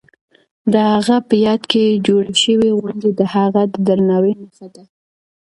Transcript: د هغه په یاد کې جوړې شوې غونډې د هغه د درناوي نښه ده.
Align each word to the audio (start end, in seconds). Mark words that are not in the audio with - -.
د 0.71 0.73
هغه 0.91 1.17
په 1.27 1.35
یاد 1.45 1.61
کې 1.71 2.01
جوړې 2.07 2.33
شوې 2.43 2.69
غونډې 2.79 3.11
د 3.19 3.21
هغه 3.35 3.61
د 3.73 3.75
درناوي 3.87 4.33
نښه 4.41 4.67
ده. 4.75 4.83